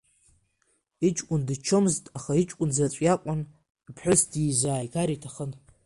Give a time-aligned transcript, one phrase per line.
[1.07, 3.41] Иҷкәын дыччомызт, аха иҷкәын заҵә иакәын,
[3.95, 5.51] ԥҳәыс дизааигар иҭахын.